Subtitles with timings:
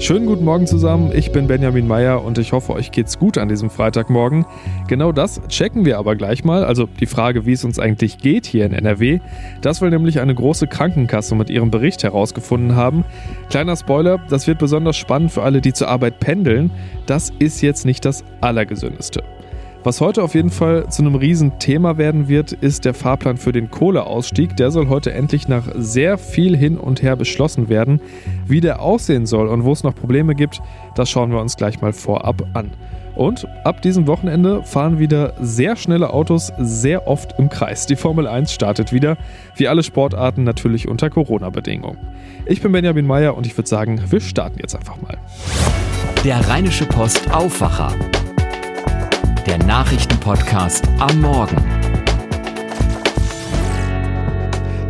[0.00, 3.50] Schönen guten Morgen zusammen, ich bin Benjamin Meyer und ich hoffe, euch geht's gut an
[3.50, 4.46] diesem Freitagmorgen.
[4.88, 8.46] Genau das checken wir aber gleich mal, also die Frage, wie es uns eigentlich geht
[8.46, 9.20] hier in NRW.
[9.60, 13.04] Das will nämlich eine große Krankenkasse mit ihrem Bericht herausgefunden haben.
[13.50, 16.70] Kleiner Spoiler, das wird besonders spannend für alle, die zur Arbeit pendeln.
[17.04, 19.22] Das ist jetzt nicht das Allergesündeste.
[19.82, 23.70] Was heute auf jeden Fall zu einem Riesenthema werden wird, ist der Fahrplan für den
[23.70, 24.54] Kohleausstieg.
[24.56, 27.98] Der soll heute endlich nach sehr viel hin und her beschlossen werden.
[28.46, 30.60] Wie der aussehen soll und wo es noch Probleme gibt,
[30.96, 32.70] das schauen wir uns gleich mal vorab an.
[33.16, 37.86] Und ab diesem Wochenende fahren wieder sehr schnelle Autos sehr oft im Kreis.
[37.86, 39.16] Die Formel 1 startet wieder,
[39.56, 41.98] wie alle Sportarten natürlich unter Corona-Bedingungen.
[42.44, 45.16] Ich bin Benjamin Meyer und ich würde sagen, wir starten jetzt einfach mal.
[46.22, 47.94] Der Rheinische Post Aufwacher
[49.50, 51.56] der Nachrichtenpodcast am Morgen.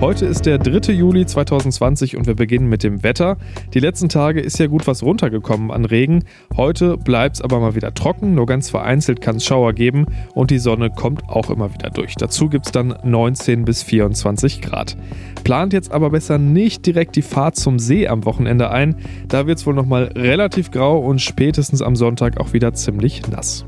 [0.02, 0.92] Heute ist der 3.
[0.92, 3.38] Juli 2020 und wir beginnen mit dem Wetter.
[3.72, 6.24] Die letzten Tage ist ja gut was runtergekommen an Regen.
[6.58, 10.04] Heute bleibt es aber mal wieder trocken, nur ganz vereinzelt kann es Schauer geben
[10.34, 12.16] und die Sonne kommt auch immer wieder durch.
[12.16, 14.94] Dazu gibt es dann 19 bis 24 Grad.
[15.42, 18.96] Plant jetzt aber besser nicht direkt die Fahrt zum See am Wochenende ein.
[19.26, 23.64] Da wird es wohl nochmal relativ grau und spätestens am Sonntag auch wieder ziemlich nass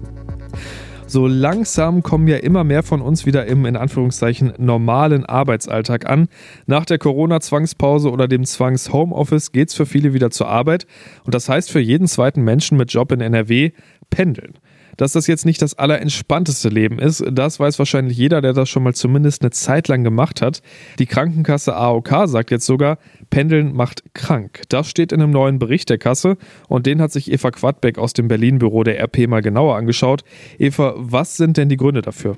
[1.12, 6.28] so langsam kommen ja immer mehr von uns wieder im in Anführungszeichen normalen Arbeitsalltag an.
[6.66, 10.86] Nach der Corona-Zwangspause oder dem Zwangs-Homeoffice es für viele wieder zur Arbeit
[11.24, 13.72] und das heißt für jeden zweiten Menschen mit Job in NRW
[14.08, 14.54] pendeln.
[14.96, 18.82] Dass das jetzt nicht das allerentspannteste Leben ist, das weiß wahrscheinlich jeder, der das schon
[18.82, 20.62] mal zumindest eine Zeit lang gemacht hat.
[20.98, 22.98] Die Krankenkasse AOK sagt jetzt sogar,
[23.30, 24.62] Pendeln macht krank.
[24.68, 26.36] Das steht in einem neuen Bericht der Kasse
[26.68, 30.24] und den hat sich Eva Quadbeck aus dem Berlin-Büro der RP mal genauer angeschaut.
[30.58, 32.36] Eva, was sind denn die Gründe dafür?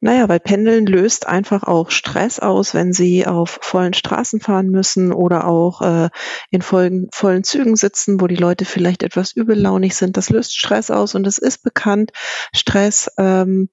[0.00, 5.12] Naja, weil Pendeln löst einfach auch Stress aus, wenn sie auf vollen Straßen fahren müssen
[5.12, 6.10] oder auch äh,
[6.50, 10.18] in vollen, vollen Zügen sitzen, wo die Leute vielleicht etwas übellaunig sind.
[10.18, 12.12] Das löst Stress aus und es ist bekannt,
[12.52, 13.70] Stress ähm,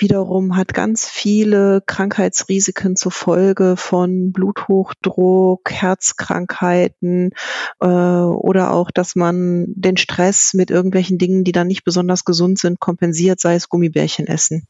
[0.00, 7.32] wiederum hat ganz viele Krankheitsrisiken zur Folge von Bluthochdruck, Herzkrankheiten
[7.80, 12.58] äh, oder auch, dass man den Stress mit irgendwelchen Dingen, die dann nicht besonders gesund
[12.58, 14.66] sind, kompensiert, sei es Gummibärchen essen.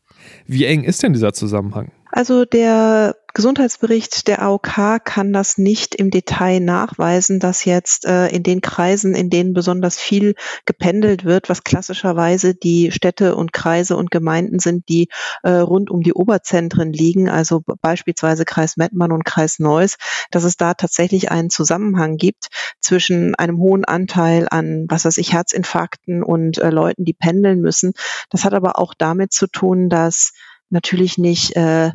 [0.46, 1.90] Wie eng ist denn dieser Zusammenhang?
[2.10, 8.42] Also der Gesundheitsbericht der AOK kann das nicht im Detail nachweisen, dass jetzt äh, in
[8.42, 14.10] den Kreisen, in denen besonders viel gependelt wird, was klassischerweise die Städte und Kreise und
[14.10, 15.08] Gemeinden sind, die
[15.42, 19.96] äh, rund um die Oberzentren liegen, also beispielsweise Kreis Mettmann und Kreis Neuss,
[20.30, 22.48] dass es da tatsächlich einen Zusammenhang gibt
[22.80, 27.92] zwischen einem hohen Anteil an, was weiß ich, Herzinfarkten und äh, Leuten, die pendeln müssen.
[28.30, 30.32] Das hat aber auch damit zu tun, dass
[30.70, 31.90] natürlich nicht äh,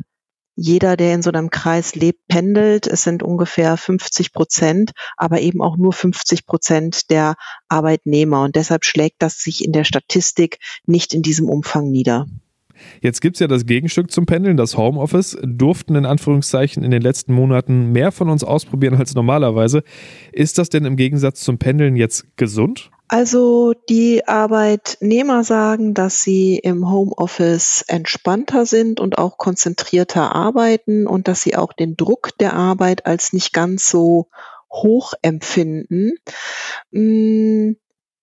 [0.56, 2.86] jeder, der in so einem Kreis lebt, pendelt.
[2.86, 7.34] Es sind ungefähr 50 Prozent, aber eben auch nur 50 Prozent der
[7.68, 8.42] Arbeitnehmer.
[8.44, 12.26] Und deshalb schlägt das sich in der Statistik nicht in diesem Umfang nieder.
[13.00, 15.38] Jetzt gibt es ja das Gegenstück zum Pendeln, das Homeoffice.
[15.42, 19.82] Durften in Anführungszeichen in den letzten Monaten mehr von uns ausprobieren als normalerweise.
[20.32, 22.90] Ist das denn im Gegensatz zum Pendeln jetzt gesund?
[23.08, 31.28] Also die Arbeitnehmer sagen, dass sie im Homeoffice entspannter sind und auch konzentrierter arbeiten und
[31.28, 34.28] dass sie auch den Druck der Arbeit als nicht ganz so
[34.72, 36.12] hoch empfinden.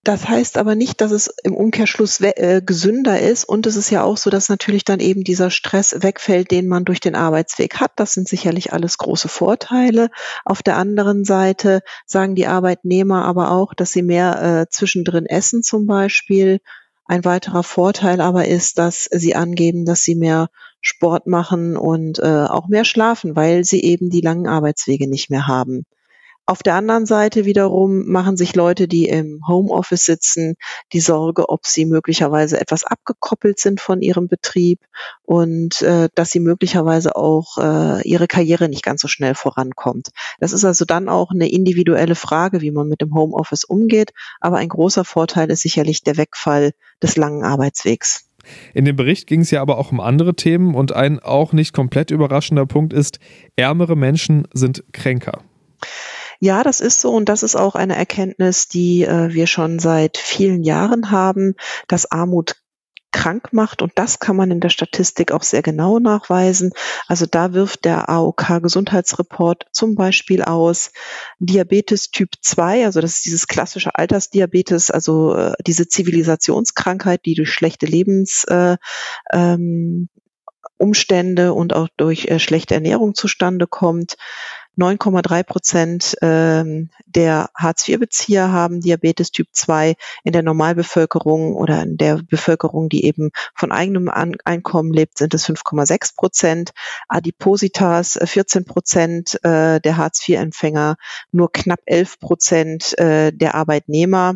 [0.03, 3.43] Das heißt aber nicht, dass es im Umkehrschluss äh, gesünder ist.
[3.43, 6.85] Und es ist ja auch so, dass natürlich dann eben dieser Stress wegfällt, den man
[6.85, 7.91] durch den Arbeitsweg hat.
[7.97, 10.09] Das sind sicherlich alles große Vorteile.
[10.43, 15.61] Auf der anderen Seite sagen die Arbeitnehmer aber auch, dass sie mehr äh, zwischendrin essen
[15.61, 16.61] zum Beispiel.
[17.05, 20.49] Ein weiterer Vorteil aber ist, dass sie angeben, dass sie mehr
[20.81, 25.45] Sport machen und äh, auch mehr schlafen, weil sie eben die langen Arbeitswege nicht mehr
[25.45, 25.85] haben.
[26.47, 30.55] Auf der anderen Seite wiederum machen sich Leute, die im Homeoffice sitzen,
[30.91, 34.79] die Sorge, ob sie möglicherweise etwas abgekoppelt sind von ihrem Betrieb
[35.23, 40.09] und äh, dass sie möglicherweise auch äh, ihre Karriere nicht ganz so schnell vorankommt.
[40.39, 44.11] Das ist also dann auch eine individuelle Frage, wie man mit dem Homeoffice umgeht.
[44.39, 46.71] Aber ein großer Vorteil ist sicherlich der Wegfall
[47.01, 48.25] des langen Arbeitswegs.
[48.73, 51.73] In dem Bericht ging es ja aber auch um andere Themen und ein auch nicht
[51.73, 53.19] komplett überraschender Punkt ist,
[53.55, 55.43] ärmere Menschen sind kränker.
[56.43, 60.17] Ja, das ist so und das ist auch eine Erkenntnis, die äh, wir schon seit
[60.17, 61.53] vielen Jahren haben,
[61.87, 62.55] dass Armut
[63.11, 66.71] krank macht und das kann man in der Statistik auch sehr genau nachweisen.
[67.07, 70.91] Also da wirft der AOK Gesundheitsreport zum Beispiel aus
[71.37, 77.51] Diabetes Typ 2, also das ist dieses klassische Altersdiabetes, also äh, diese Zivilisationskrankheit, die durch
[77.51, 78.77] schlechte Lebens äh,
[79.31, 80.09] ähm,
[80.81, 84.15] Umstände und auch durch äh, schlechte Ernährung zustande kommt.
[84.77, 92.21] 9,3 Prozent ähm, der Hartz-IV-Bezieher haben Diabetes Typ 2 in der Normalbevölkerung oder in der
[92.23, 96.71] Bevölkerung, die eben von eigenem Einkommen lebt, sind es 5,6 Prozent.
[97.09, 100.95] Adipositas 14 äh, Prozent äh, der Hartz-IV-Empfänger,
[101.31, 104.35] nur knapp 11 Prozent äh, der Arbeitnehmer.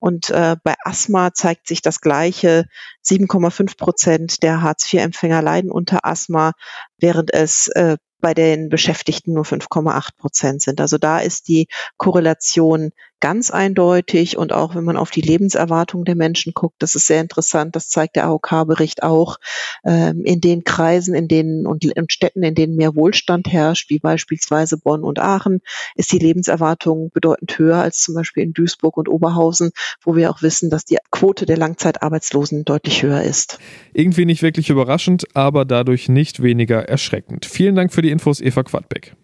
[0.00, 2.66] Und äh, bei Asthma zeigt sich das Gleiche.
[3.06, 6.52] 7,5 Prozent der Hartz-IV-Empfänger leiden unter Asthma,
[6.98, 10.80] während es äh, bei den Beschäftigten nur 5,8 Prozent sind.
[10.80, 11.68] Also da ist die
[11.98, 12.92] Korrelation
[13.24, 17.22] ganz eindeutig und auch wenn man auf die Lebenserwartung der Menschen guckt, das ist sehr
[17.22, 19.38] interessant, das zeigt der AOK-Bericht auch,
[19.82, 23.98] ähm, in den Kreisen, in denen und, und Städten, in denen mehr Wohlstand herrscht, wie
[23.98, 25.62] beispielsweise Bonn und Aachen,
[25.94, 29.70] ist die Lebenserwartung bedeutend höher als zum Beispiel in Duisburg und Oberhausen,
[30.02, 33.58] wo wir auch wissen, dass die Quote der Langzeitarbeitslosen deutlich höher ist.
[33.94, 37.46] Irgendwie nicht wirklich überraschend, aber dadurch nicht weniger erschreckend.
[37.46, 39.16] Vielen Dank für die Infos, Eva Quadbeck.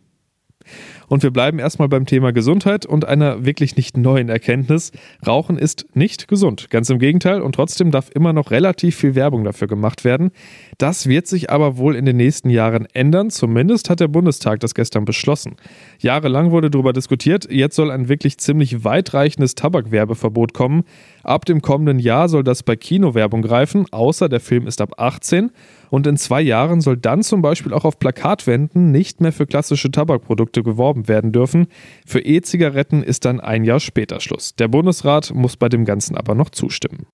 [1.09, 4.93] Und wir bleiben erstmal beim Thema Gesundheit und einer wirklich nicht neuen Erkenntnis.
[5.27, 6.71] Rauchen ist nicht gesund.
[6.71, 7.43] Ganz im Gegenteil.
[7.43, 10.31] Und trotzdem darf immer noch relativ viel Werbung dafür gemacht werden.
[10.79, 13.31] Das wird sich aber wohl in den nächsten Jahren ändern.
[13.31, 15.57] Zumindest hat der Bundestag das gestern beschlossen.
[15.99, 17.51] Jahrelang wurde darüber diskutiert.
[17.51, 20.85] Jetzt soll ein wirklich ziemlich weitreichendes Tabakwerbeverbot kommen.
[21.25, 25.51] Ab dem kommenden Jahr soll das bei Kinowerbung greifen, außer der Film ist ab 18.
[25.91, 29.91] Und in zwei Jahren soll dann zum Beispiel auch auf Plakatwänden nicht mehr für klassische
[29.91, 31.67] Tabakprodukte geworben werden dürfen.
[32.07, 34.55] Für E-Zigaretten ist dann ein Jahr später Schluss.
[34.55, 37.07] Der Bundesrat muss bei dem Ganzen aber noch zustimmen.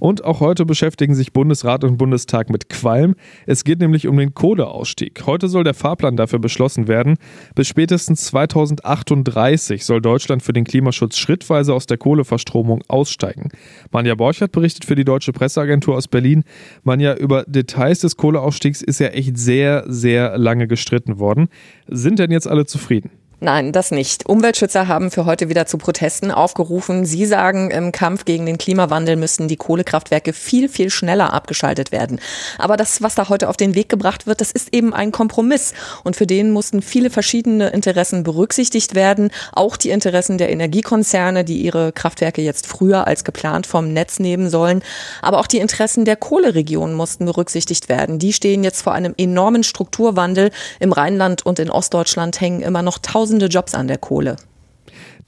[0.00, 3.14] Und auch heute beschäftigen sich Bundesrat und Bundestag mit Qualm.
[3.46, 5.22] Es geht nämlich um den Kohleausstieg.
[5.26, 7.16] Heute soll der Fahrplan dafür beschlossen werden.
[7.54, 13.50] Bis spätestens 2038 soll Deutschland für den Klimaschutz schrittweise aus der Kohleverstromung aussteigen.
[13.90, 16.44] Manja Borchert berichtet für die Deutsche Presseagentur aus Berlin.
[16.82, 21.48] Manja, über Details des Kohleausstiegs ist ja echt sehr, sehr lange gestritten worden.
[21.86, 23.21] Sind denn jetzt alle zufrieden?
[23.42, 24.28] Nein, das nicht.
[24.28, 27.04] Umweltschützer haben für heute wieder zu Protesten aufgerufen.
[27.04, 32.20] Sie sagen, im Kampf gegen den Klimawandel müssten die Kohlekraftwerke viel, viel schneller abgeschaltet werden.
[32.56, 35.74] Aber das, was da heute auf den Weg gebracht wird, das ist eben ein Kompromiss.
[36.04, 39.32] Und für den mussten viele verschiedene Interessen berücksichtigt werden.
[39.50, 44.50] Auch die Interessen der Energiekonzerne, die ihre Kraftwerke jetzt früher als geplant vom Netz nehmen
[44.50, 44.84] sollen.
[45.20, 48.20] Aber auch die Interessen der Kohleregionen mussten berücksichtigt werden.
[48.20, 50.52] Die stehen jetzt vor einem enormen Strukturwandel.
[50.78, 54.36] Im Rheinland und in Ostdeutschland hängen immer noch tausend tausende Jobs an der Kohle.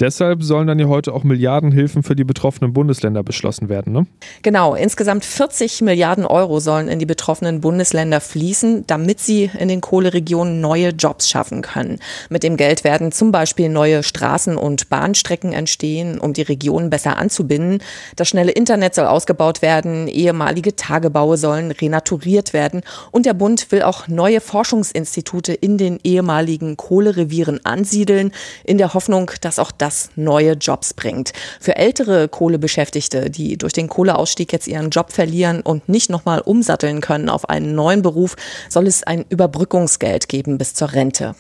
[0.01, 3.93] Deshalb sollen dann ja heute auch Milliardenhilfen für die betroffenen Bundesländer beschlossen werden.
[3.93, 4.07] Ne?
[4.43, 9.81] Genau, insgesamt 40 Milliarden Euro sollen in die betroffenen Bundesländer fließen, damit sie in den
[9.81, 12.01] Kohleregionen neue Jobs schaffen können.
[12.29, 17.17] Mit dem Geld werden zum Beispiel neue Straßen und Bahnstrecken entstehen, um die Regionen besser
[17.17, 17.79] anzubinden.
[18.17, 22.83] Das schnelle Internet soll ausgebaut werden, ehemalige Tagebaue sollen renaturiert werden
[23.13, 28.33] und der Bund will auch neue Forschungsinstitute in den ehemaligen Kohlerevieren ansiedeln,
[28.65, 29.84] in der Hoffnung, dass auch das
[30.17, 31.33] neue Jobs bringt.
[31.61, 37.01] Für ältere Kohlebeschäftigte, die durch den Kohleausstieg jetzt ihren Job verlieren und nicht nochmal umsatteln
[37.01, 38.37] können auf einen neuen Beruf,
[38.69, 41.35] soll es ein Überbrückungsgeld geben bis zur Rente.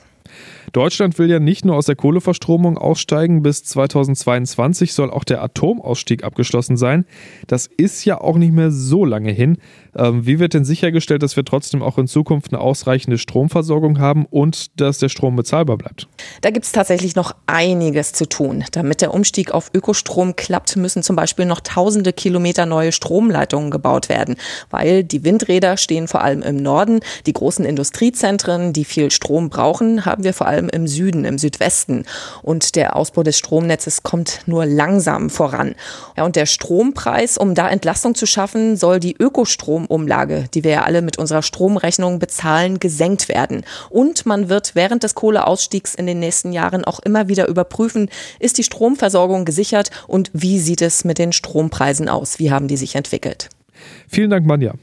[0.74, 6.24] Deutschland will ja nicht nur aus der Kohleverstromung aussteigen, bis 2022 soll auch der Atomausstieg
[6.24, 7.06] abgeschlossen sein.
[7.46, 9.58] Das ist ja auch nicht mehr so lange hin.
[9.96, 14.26] Ähm, wie wird denn sichergestellt, dass wir trotzdem auch in Zukunft eine ausreichende Stromversorgung haben
[14.28, 16.08] und dass der Strom bezahlbar bleibt?
[16.40, 18.64] Da gibt es tatsächlich noch einiges zu tun.
[18.72, 24.08] Damit der Umstieg auf Ökostrom klappt, müssen zum Beispiel noch tausende Kilometer neue Stromleitungen gebaut
[24.08, 24.34] werden,
[24.70, 26.98] weil die Windräder stehen vor allem im Norden.
[27.26, 32.04] Die großen Industriezentren, die viel Strom brauchen, haben wir vor allem im Süden, im Südwesten.
[32.42, 35.74] Und der Ausbau des Stromnetzes kommt nur langsam voran.
[36.16, 40.70] Ja, und der Strompreis, um da Entlastung zu schaffen, soll die Ökostrom Stromumlage, die wir
[40.72, 43.64] ja alle mit unserer Stromrechnung bezahlen, gesenkt werden.
[43.90, 48.58] Und man wird während des Kohleausstiegs in den nächsten Jahren auch immer wieder überprüfen, ist
[48.58, 52.38] die Stromversorgung gesichert und wie sieht es mit den Strompreisen aus?
[52.38, 53.48] Wie haben die sich entwickelt?
[54.08, 54.74] Vielen Dank, Manja.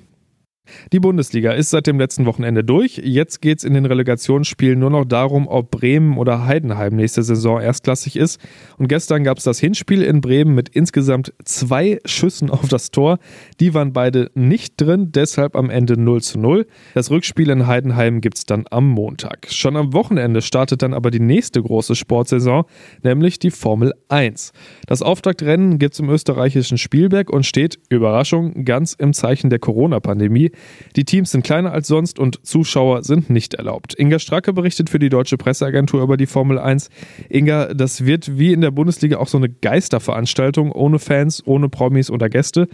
[0.92, 3.02] Die Bundesliga ist seit dem letzten Wochenende durch.
[3.04, 7.60] Jetzt geht es in den Relegationsspielen nur noch darum, ob Bremen oder Heidenheim nächste Saison
[7.62, 8.40] erstklassig ist.
[8.78, 13.20] Und gestern gab es das Hinspiel in Bremen mit insgesamt zwei Schüssen auf das Tor.
[13.60, 16.66] Die waren beide nicht drin, deshalb am Ende 0 zu 0.
[16.94, 19.48] Das Rückspiel in Heidenheim gibt es dann am Montag.
[19.50, 22.66] Schon am Wochenende startet dann aber die nächste große Sportsaison,
[23.04, 24.52] nämlich die Formel 1.
[24.88, 30.52] Das Auftaktrennen gibt es im österreichischen Spielberg und steht, Überraschung, ganz im Zeichen der Corona-Pandemie.
[30.96, 33.98] Die Teams sind kleiner als sonst und Zuschauer sind nicht erlaubt.
[33.98, 36.90] Inga Stracke berichtet für die Deutsche Presseagentur über die Formel 1.
[37.30, 42.10] Inga, das wird wie in der Bundesliga auch so eine Geisterveranstaltung ohne Fans, ohne Promis
[42.10, 42.68] oder Gäste.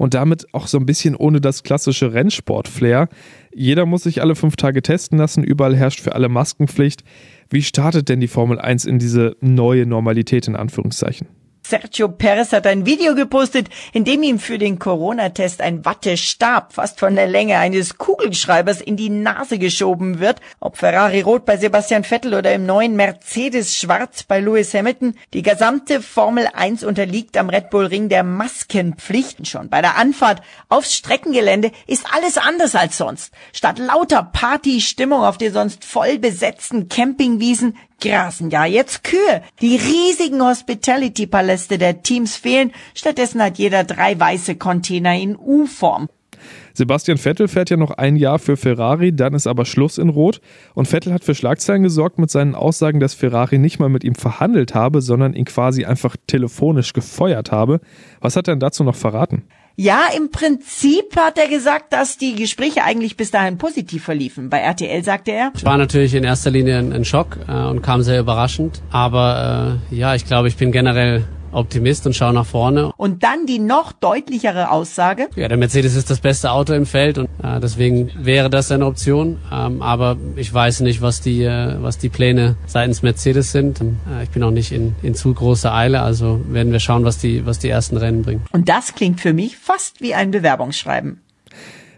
[0.00, 3.10] und damit auch so ein bisschen ohne das klassische Rennsport-Flair.
[3.54, 7.04] Jeder muss sich alle fünf Tage testen lassen, überall herrscht für alle Maskenpflicht.
[7.50, 11.28] Wie startet denn die Formel 1 in diese neue Normalität in Anführungszeichen?
[11.70, 16.98] Sergio Perez hat ein Video gepostet, in dem ihm für den Corona-Test ein Wattestab fast
[16.98, 20.40] von der Länge eines Kugelschreibers in die Nase geschoben wird.
[20.58, 25.42] Ob Ferrari rot bei Sebastian Vettel oder im neuen Mercedes schwarz bei Lewis Hamilton, die
[25.42, 29.68] gesamte Formel 1 unterliegt am Red Bull Ring der Maskenpflichten schon.
[29.68, 33.32] Bei der Anfahrt aufs Streckengelände ist alles anders als sonst.
[33.52, 39.42] Statt lauter Partystimmung auf den sonst voll besetzten Campingwiesen grasen ja jetzt Kühe.
[39.60, 42.72] Die riesigen Hospitality-Paläste der Teams fehlen.
[42.94, 46.08] Stattdessen hat jeder drei weiße Container in U-Form.
[46.72, 50.40] Sebastian Vettel fährt ja noch ein Jahr für Ferrari, dann ist aber Schluss in Rot.
[50.74, 54.14] Und Vettel hat für Schlagzeilen gesorgt mit seinen Aussagen, dass Ferrari nicht mal mit ihm
[54.14, 57.80] verhandelt habe, sondern ihn quasi einfach telefonisch gefeuert habe.
[58.20, 59.44] Was hat er denn dazu noch verraten?
[59.82, 64.50] Ja, im Prinzip hat er gesagt, dass die Gespräche eigentlich bis dahin positiv verliefen.
[64.50, 65.52] Bei RTL sagte er.
[65.54, 68.82] Es war natürlich in erster Linie ein, ein Schock äh, und kam sehr überraschend.
[68.90, 72.92] Aber äh, ja, ich glaube, ich bin generell Optimist und schaue nach vorne.
[72.96, 75.28] Und dann die noch deutlichere Aussage.
[75.36, 78.86] Ja, der Mercedes ist das beste Auto im Feld und äh, deswegen wäre das eine
[78.86, 79.38] Option.
[79.52, 83.80] Ähm, aber ich weiß nicht, was die, äh, was die Pläne seitens Mercedes sind.
[83.80, 87.18] Äh, ich bin auch nicht in, in zu großer Eile, also werden wir schauen, was
[87.18, 88.42] die, was die ersten Rennen bringen.
[88.52, 91.20] Und das klingt für mich fast wie ein Bewerbungsschreiben.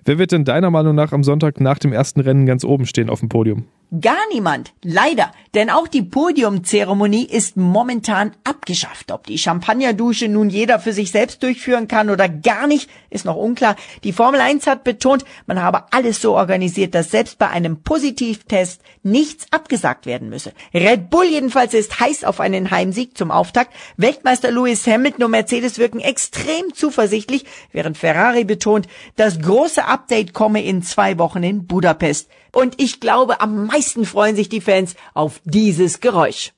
[0.04, 3.08] Wer wird denn deiner Meinung nach am Sonntag nach dem ersten Rennen ganz oben stehen
[3.08, 3.66] auf dem Podium?
[4.00, 4.72] Gar niemand.
[4.82, 5.32] Leider.
[5.54, 9.12] Denn auch die Podiumzeremonie ist momentan abgeschafft.
[9.12, 13.36] Ob die Champagnerdusche nun jeder für sich selbst durchführen kann oder gar nicht, ist noch
[13.36, 13.76] unklar.
[14.02, 18.80] Die Formel 1 hat betont, man habe alles so organisiert, dass selbst bei einem Positivtest
[19.02, 20.54] nichts abgesagt werden müsse.
[20.72, 23.74] Red Bull jedenfalls ist heiß auf einen Heimsieg zum Auftakt.
[23.98, 30.64] Weltmeister Lewis Hamilton und Mercedes wirken extrem zuversichtlich, während Ferrari betont, das große Update komme
[30.64, 32.30] in zwei Wochen in Budapest.
[32.54, 36.52] Und ich glaube, am meisten freuen sich die Fans auf dieses Geräusch.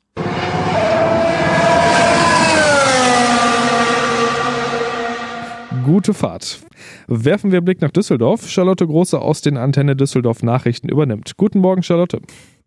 [5.85, 6.61] Gute Fahrt.
[7.09, 8.49] Werfen wir Blick nach Düsseldorf.
[8.49, 11.37] Charlotte Große aus den Antenne Düsseldorf Nachrichten übernimmt.
[11.37, 12.21] Guten Morgen, Charlotte.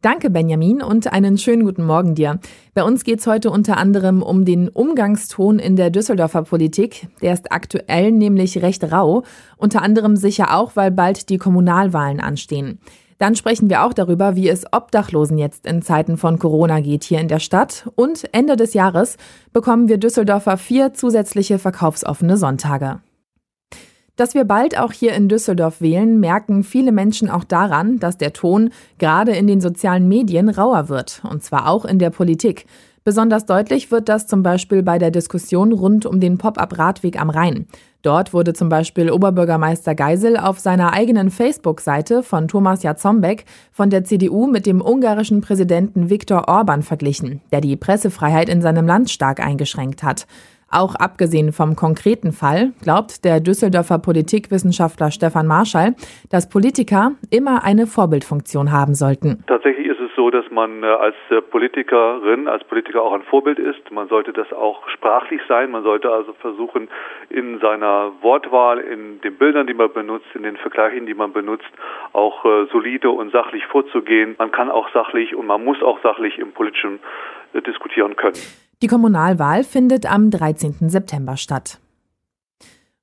[0.04, 2.40] Danke, Benjamin, und einen schönen guten Morgen dir.
[2.76, 7.08] Bei uns geht es heute unter anderem um den Umgangston in der Düsseldorfer Politik.
[7.24, 9.24] Der ist aktuell nämlich recht rau,
[9.58, 12.80] unter anderem sicher auch, weil bald die Kommunalwahlen anstehen.
[13.18, 17.20] Dann sprechen wir auch darüber, wie es Obdachlosen jetzt in Zeiten von Corona geht hier
[17.20, 17.90] in der Stadt.
[17.96, 19.18] Und Ende des Jahres
[19.54, 23.00] bekommen wir Düsseldorfer vier zusätzliche verkaufsoffene Sonntage.
[24.16, 28.34] Dass wir bald auch hier in Düsseldorf wählen, merken viele Menschen auch daran, dass der
[28.34, 32.66] Ton gerade in den sozialen Medien rauer wird, und zwar auch in der Politik.
[33.04, 37.68] Besonders deutlich wird das zum Beispiel bei der Diskussion rund um den Pop-up-Radweg am Rhein.
[38.01, 44.04] Dort wurde zum Beispiel Oberbürgermeister Geisel auf seiner eigenen Facebook-Seite von Thomas Jazombek von der
[44.04, 49.39] CDU mit dem ungarischen Präsidenten Viktor Orban verglichen, der die Pressefreiheit in seinem Land stark
[49.39, 50.27] eingeschränkt hat.
[50.70, 55.96] Auch abgesehen vom konkreten Fall glaubt der Düsseldorfer Politikwissenschaftler Stefan Marschall,
[56.30, 59.44] dass Politiker immer eine Vorbildfunktion haben sollten.
[59.48, 59.88] Tatsächlich
[60.18, 63.90] so, dass man äh, als äh, Politikerin, als Politiker auch ein Vorbild ist.
[63.92, 65.72] Man sollte das auch sprachlich sein.
[65.72, 66.90] Man sollte also versuchen,
[67.30, 71.70] in seiner Wortwahl, in den Bildern, die man benutzt, in den Vergleichen, die man benutzt,
[72.14, 74.36] auch äh, solide und sachlich vorzugehen.
[74.40, 77.00] Man kann auch sachlich und man muss auch sachlich im politischen
[77.66, 78.36] diskutieren können.
[78.82, 80.90] Die Kommunalwahl findet am 13.
[80.90, 81.80] September statt.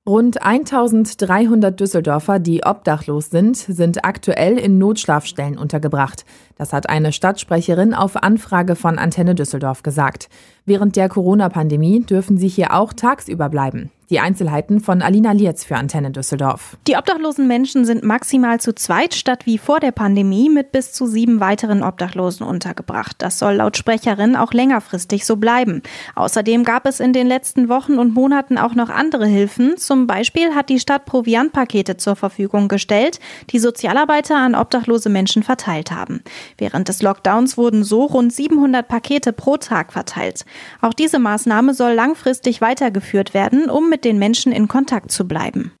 [0.07, 6.25] Rund 1300 Düsseldorfer, die obdachlos sind, sind aktuell in Notschlafstellen untergebracht.
[6.59, 10.29] Das hat eine Stadtsprecherin auf Anfrage von Antenne Düsseldorf gesagt.
[10.67, 13.91] Während der Corona-Pandemie dürfen sie hier auch tagsüber bleiben.
[14.11, 16.77] Die Einzelheiten von Alina Lietz für Antenne Düsseldorf.
[16.87, 21.07] Die obdachlosen Menschen sind maximal zu zweit statt wie vor der Pandemie mit bis zu
[21.07, 23.15] sieben weiteren Obdachlosen untergebracht.
[23.17, 25.81] Das soll laut Sprecherin auch längerfristig so bleiben.
[26.13, 29.75] Außerdem gab es in den letzten Wochen und Monaten auch noch andere Hilfen.
[29.77, 33.19] Zum Beispiel hat die Stadt Proviantpakete zur Verfügung gestellt,
[33.49, 36.21] die Sozialarbeiter an obdachlose Menschen verteilt haben.
[36.59, 40.45] Während des Lockdowns wurden so rund 700 Pakete pro Tag verteilt.
[40.81, 45.71] Auch diese Maßnahme soll langfristig weitergeführt werden, um mit den Menschen in Kontakt zu bleiben.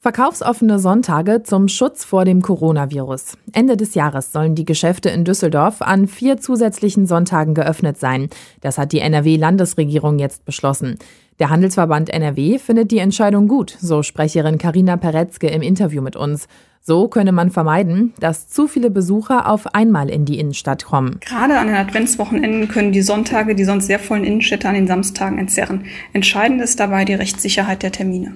[0.00, 3.36] Verkaufsoffene Sonntage zum Schutz vor dem Coronavirus.
[3.52, 8.28] Ende des Jahres sollen die Geschäfte in Düsseldorf an vier zusätzlichen Sonntagen geöffnet sein.
[8.60, 10.98] Das hat die NRW-Landesregierung jetzt beschlossen.
[11.38, 16.48] Der Handelsverband NRW findet die Entscheidung gut, so Sprecherin Karina Peretzke im Interview mit uns.
[16.80, 21.20] So könne man vermeiden, dass zu viele Besucher auf einmal in die Innenstadt kommen.
[21.20, 25.38] Gerade an den Adventswochenenden können die Sonntage die sonst sehr vollen Innenstädte an den Samstagen
[25.38, 25.84] entzerren.
[26.12, 28.34] Entscheidend ist dabei die Rechtssicherheit der Termine.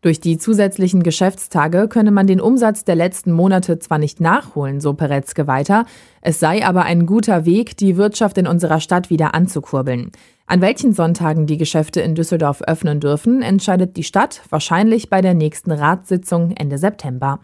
[0.00, 4.94] Durch die zusätzlichen Geschäftstage könne man den Umsatz der letzten Monate zwar nicht nachholen, so
[4.94, 5.86] Peretzke weiter,
[6.22, 10.12] es sei aber ein guter Weg, die Wirtschaft in unserer Stadt wieder anzukurbeln.
[10.46, 15.34] An welchen Sonntagen die Geschäfte in Düsseldorf öffnen dürfen, entscheidet die Stadt wahrscheinlich bei der
[15.34, 17.40] nächsten Ratssitzung Ende September.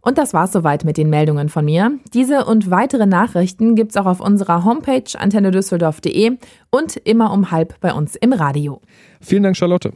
[0.00, 1.98] Und das war's soweit mit den Meldungen von mir.
[2.14, 6.38] Diese und weitere Nachrichten gibt's auch auf unserer Homepage antennedüsseldorf.de
[6.70, 8.80] und immer um halb bei uns im Radio.
[9.20, 9.92] Vielen Dank, Charlotte.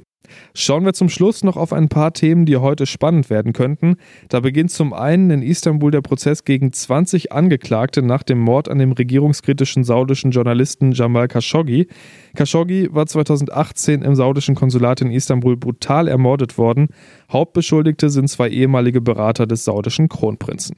[0.54, 3.96] Schauen wir zum Schluss noch auf ein paar Themen, die heute spannend werden könnten.
[4.28, 8.78] Da beginnt zum einen in Istanbul der Prozess gegen 20 Angeklagte nach dem Mord an
[8.78, 11.88] dem regierungskritischen saudischen Journalisten Jamal Khashoggi.
[12.34, 16.88] Khashoggi war 2018 im saudischen Konsulat in Istanbul brutal ermordet worden.
[17.32, 20.76] Hauptbeschuldigte sind zwei ehemalige Berater des saudischen Kronprinzen.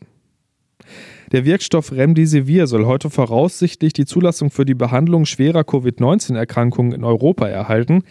[1.32, 7.48] Der Wirkstoff Remdesivir soll heute voraussichtlich die Zulassung für die Behandlung schwerer Covid-19-Erkrankungen in Europa
[7.48, 8.02] erhalten.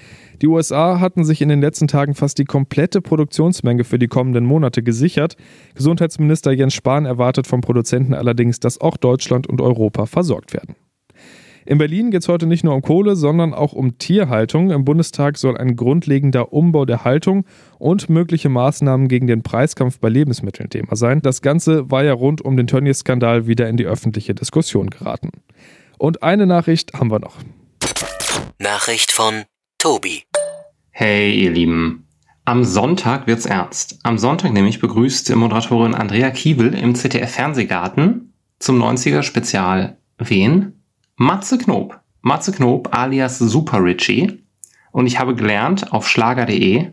[0.41, 4.45] Die USA hatten sich in den letzten Tagen fast die komplette Produktionsmenge für die kommenden
[4.45, 5.37] Monate gesichert.
[5.75, 10.75] Gesundheitsminister Jens Spahn erwartet vom Produzenten allerdings, dass auch Deutschland und Europa versorgt werden.
[11.63, 14.71] In Berlin geht es heute nicht nur um Kohle, sondern auch um Tierhaltung.
[14.71, 17.45] Im Bundestag soll ein grundlegender Umbau der Haltung
[17.77, 21.21] und mögliche Maßnahmen gegen den Preiskampf bei Lebensmitteln Thema sein.
[21.21, 25.29] Das Ganze war ja rund um den Tönnies-Skandal wieder in die öffentliche Diskussion geraten.
[25.99, 27.35] Und eine Nachricht haben wir noch.
[28.57, 29.43] Nachricht von
[29.81, 30.25] Tobi.
[30.91, 32.05] Hey, ihr Lieben.
[32.45, 33.97] Am Sonntag wird's ernst.
[34.03, 40.83] Am Sonntag nämlich begrüßt Moderatorin Andrea Kiebel im ZDF Fernsehgarten zum 90er Spezial wen?
[41.15, 41.99] Matze Knob.
[42.21, 44.43] Matze Knob alias Super Richie.
[44.91, 46.91] Und ich habe gelernt auf schlager.de,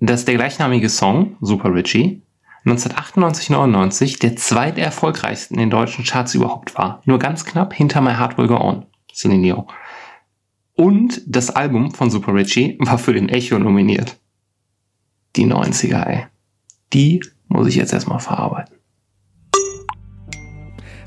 [0.00, 2.20] dass der gleichnamige Song, Super Richie,
[2.66, 7.00] 1998-99 der zweiterfolgreichste in den deutschen Charts überhaupt war.
[7.06, 9.64] Nur ganz knapp hinter My Heart Will Go On, Celine Dion.
[10.74, 14.18] Und das Album von Super Richie war für den Echo nominiert.
[15.36, 16.26] Die 90er, ey.
[16.92, 18.74] Die muss ich jetzt erstmal verarbeiten.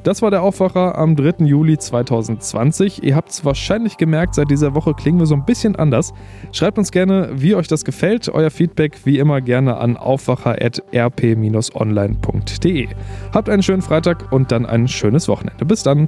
[0.05, 1.45] Das war der Aufwacher am 3.
[1.45, 3.01] Juli 2020.
[3.01, 6.13] Ihr habt es wahrscheinlich gemerkt, seit dieser Woche klingen wir so ein bisschen anders.
[6.51, 8.29] Schreibt uns gerne, wie euch das gefällt.
[8.29, 12.88] Euer Feedback wie immer gerne an aufwacher.rp-online.de.
[13.34, 15.65] Habt einen schönen Freitag und dann ein schönes Wochenende.
[15.65, 16.08] Bis dann.